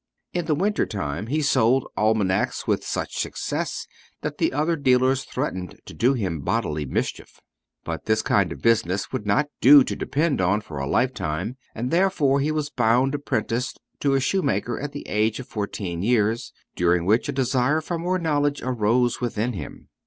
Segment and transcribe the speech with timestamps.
[0.33, 3.85] In the winter time he sold almanacs with such success
[4.21, 7.39] that the other dealers threatened to do him bodily mischief.
[7.83, 11.91] But this kind of business would not do to depend on for a lifetime, and
[11.91, 17.05] therefore he was bound apprentice to a shoemaker at the age of fourteen years, during
[17.05, 19.89] which a desire for more knowledge arose within him.